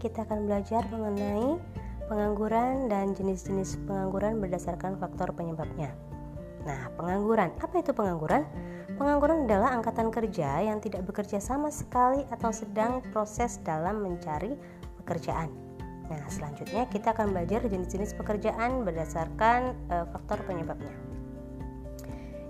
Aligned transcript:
kita 0.00 0.24
akan 0.24 0.48
belajar 0.48 0.80
mengenai 0.88 1.60
pengangguran 2.08 2.88
dan 2.88 3.12
jenis-jenis 3.12 3.80
pengangguran 3.84 4.40
berdasarkan 4.40 4.96
faktor 4.96 5.32
penyebabnya. 5.36 5.92
Nah, 6.62 6.88
pengangguran. 6.94 7.50
Apa 7.58 7.82
itu 7.82 7.90
pengangguran? 7.90 8.46
Pengangguran 8.94 9.48
adalah 9.50 9.74
angkatan 9.74 10.14
kerja 10.14 10.62
yang 10.62 10.78
tidak 10.78 11.02
bekerja 11.08 11.42
sama 11.42 11.72
sekali 11.72 12.22
atau 12.30 12.54
sedang 12.54 13.02
proses 13.10 13.58
dalam 13.66 14.04
mencari 14.04 14.54
pekerjaan. 15.02 15.50
Nah, 16.06 16.22
selanjutnya 16.28 16.86
kita 16.92 17.16
akan 17.16 17.32
belajar 17.32 17.64
jenis-jenis 17.64 18.12
pekerjaan 18.14 18.84
berdasarkan 18.84 19.74
e, 19.88 19.96
faktor 20.12 20.44
penyebabnya. 20.44 20.92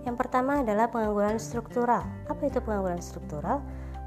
Yang 0.03 0.17
pertama 0.19 0.67
adalah 0.67 0.91
pengangguran 0.91 1.39
struktural. 1.39 2.03
Apa 2.27 2.51
itu 2.51 2.59
pengangguran 2.59 2.99
struktural? 2.99 3.63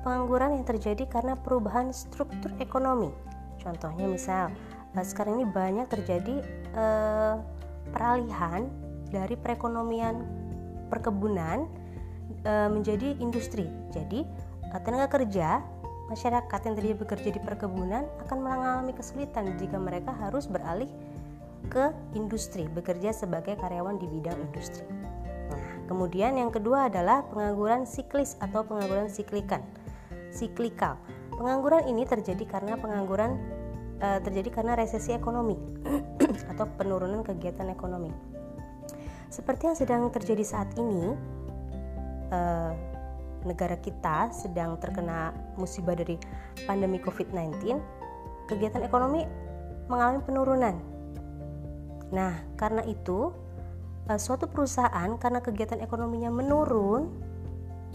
Pengangguran 0.06 0.62
yang 0.62 0.66
terjadi 0.70 1.10
karena 1.10 1.34
perubahan 1.34 1.90
struktur 1.90 2.54
ekonomi. 2.62 3.10
Contohnya 3.58 4.06
misal 4.06 4.54
Nah, 4.96 5.04
sekarang 5.04 5.44
ini 5.44 5.46
banyak 5.46 5.92
terjadi 5.92 6.40
eh, 6.72 7.36
peralihan 7.92 8.72
dari 9.12 9.36
perekonomian 9.36 10.24
perkebunan 10.88 11.68
eh, 12.48 12.70
menjadi 12.72 13.20
industri. 13.20 13.68
Jadi 13.92 14.24
eh, 14.72 14.82
tenaga 14.82 15.12
kerja 15.12 15.60
masyarakat 16.08 16.60
yang 16.64 16.74
tadinya 16.80 16.98
bekerja 17.04 17.30
di 17.36 17.42
perkebunan 17.44 18.08
akan 18.24 18.38
mengalami 18.40 18.96
kesulitan 18.96 19.52
jika 19.60 19.76
mereka 19.76 20.16
harus 20.16 20.48
beralih 20.48 20.88
ke 21.66 21.92
industri, 22.14 22.70
bekerja 22.70 23.10
sebagai 23.10 23.58
karyawan 23.58 23.98
di 24.00 24.08
bidang 24.08 24.38
industri. 24.38 24.86
Nah, 25.50 25.90
kemudian 25.92 26.40
yang 26.40 26.54
kedua 26.54 26.88
adalah 26.88 27.26
pengangguran 27.28 27.84
siklis 27.84 28.38
atau 28.40 28.64
pengangguran 28.64 29.12
siklikan. 29.12 29.66
Siklikal. 30.36 31.00
Pengangguran 31.32 31.88
ini 31.88 32.04
terjadi 32.04 32.44
karena 32.44 32.76
pengangguran 32.76 33.40
uh, 34.04 34.20
terjadi 34.20 34.52
karena 34.52 34.76
resesi 34.76 35.16
ekonomi 35.16 35.56
atau 36.52 36.68
penurunan 36.76 37.24
kegiatan 37.24 37.72
ekonomi. 37.72 38.12
Seperti 39.32 39.72
yang 39.72 39.78
sedang 39.80 40.02
terjadi 40.12 40.44
saat 40.44 40.70
ini, 40.76 41.16
uh, 42.32 42.72
negara 43.48 43.78
kita 43.80 44.32
sedang 44.32 44.76
terkena 44.82 45.32
musibah 45.56 45.96
dari 45.96 46.20
pandemi 46.66 47.00
COVID-19, 47.00 47.78
kegiatan 48.48 48.84
ekonomi 48.84 49.24
mengalami 49.88 50.20
penurunan. 50.24 50.76
Nah, 52.14 52.34
karena 52.56 52.82
itu, 52.88 53.34
uh, 54.08 54.20
suatu 54.20 54.48
perusahaan 54.48 55.10
karena 55.20 55.40
kegiatan 55.44 55.82
ekonominya 55.82 56.32
menurun, 56.32 57.12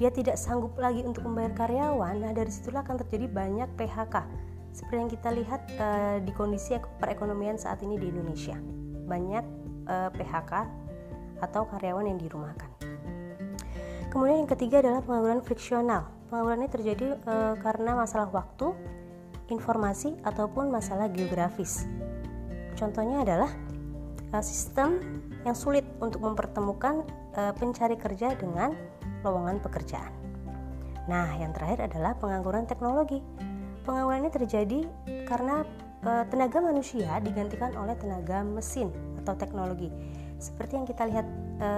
dia 0.01 0.09
tidak 0.09 0.41
sanggup 0.41 0.73
lagi 0.81 1.05
untuk 1.05 1.29
membayar 1.29 1.53
karyawan. 1.53 2.25
Nah, 2.25 2.33
dari 2.33 2.48
situlah 2.48 2.81
akan 2.81 3.05
terjadi 3.05 3.29
banyak 3.29 3.69
PHK 3.77 4.25
seperti 4.73 4.97
yang 4.97 5.12
kita 5.12 5.29
lihat 5.29 5.61
uh, 5.77 6.17
di 6.25 6.33
kondisi 6.33 6.81
perekonomian 6.97 7.61
saat 7.61 7.84
ini 7.84 8.01
di 8.01 8.09
Indonesia. 8.09 8.56
Banyak 9.05 9.45
uh, 9.84 10.09
eh, 10.09 10.11
PHK 10.17 10.53
atau 11.45 11.69
karyawan 11.69 12.09
yang 12.09 12.17
dirumahkan. 12.17 12.71
Kemudian 14.09 14.47
yang 14.47 14.51
ketiga 14.51 14.81
adalah 14.81 15.05
pengangguran 15.05 15.45
friksional. 15.45 16.09
Pengangguran 16.33 16.65
ini 16.65 16.71
terjadi 16.73 17.06
uh, 17.28 17.55
karena 17.61 17.93
masalah 17.93 18.33
waktu, 18.33 18.73
informasi 19.53 20.17
ataupun 20.25 20.73
masalah 20.73 21.12
geografis. 21.12 21.84
Contohnya 22.78 23.27
adalah 23.27 23.51
sistem 24.41 25.03
yang 25.43 25.59
sulit 25.59 25.83
untuk 25.98 26.23
mempertemukan 26.23 27.03
pencari 27.59 27.98
kerja 27.98 28.39
dengan 28.39 28.78
lowongan 29.23 29.61
pekerjaan. 29.61 30.13
Nah, 31.09 31.35
yang 31.37 31.51
terakhir 31.57 31.91
adalah 31.91 32.15
pengangguran 32.17 32.69
teknologi 32.69 33.19
Pengangguran 33.81 34.29
ini 34.29 34.33
terjadi 34.33 34.79
karena 35.25 35.65
e, 36.05 36.11
tenaga 36.29 36.61
manusia 36.61 37.17
digantikan 37.25 37.72
oleh 37.81 37.97
tenaga 37.97 38.44
mesin 38.44 38.93
atau 39.25 39.33
teknologi. 39.41 39.89
Seperti 40.37 40.77
yang 40.77 40.87
kita 40.87 41.09
lihat 41.09 41.27
e, 41.59 41.71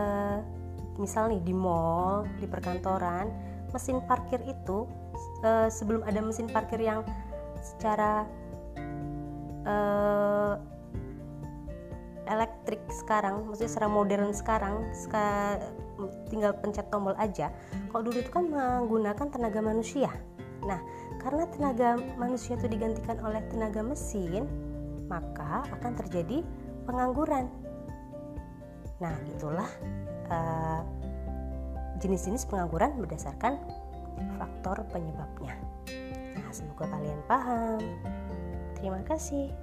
misal 0.99 1.31
nih 1.31 1.43
di 1.47 1.55
mall, 1.55 2.27
di 2.43 2.47
perkantoran, 2.51 3.31
mesin 3.71 4.03
parkir 4.11 4.43
itu 4.43 4.91
e, 5.47 5.71
sebelum 5.71 6.03
ada 6.03 6.19
mesin 6.19 6.51
parkir 6.51 6.83
yang 6.83 7.07
secara 7.63 8.27
elektrik 12.27 12.83
sekarang, 12.91 13.47
maksudnya 13.47 13.71
secara 13.71 13.87
modern 13.87 14.35
sekarang, 14.35 14.91
tinggal 16.31 16.57
pencet 16.57 16.89
tombol 16.89 17.15
aja. 17.19 17.53
Kalau 17.91 18.03
dulu 18.07 18.19
itu 18.19 18.31
kan 18.33 18.49
menggunakan 18.49 19.27
tenaga 19.29 19.61
manusia. 19.61 20.11
Nah, 20.63 20.79
karena 21.19 21.45
tenaga 21.51 21.99
manusia 22.19 22.55
itu 22.55 22.71
digantikan 22.71 23.19
oleh 23.23 23.43
tenaga 23.51 23.83
mesin, 23.83 24.47
maka 25.11 25.67
akan 25.79 25.93
terjadi 25.99 26.47
pengangguran. 26.87 27.51
Nah, 29.03 29.15
itulah 29.27 29.69
jenis 31.99 32.25
jenis-jenis 32.27 32.51
pengangguran 32.51 32.99
berdasarkan 32.99 33.63
faktor 34.39 34.83
penyebabnya. 34.91 35.55
Nah, 36.35 36.51
semoga 36.51 36.91
kalian 36.91 37.21
paham. 37.31 37.79
Terima 38.79 39.03
kasih. 39.07 39.55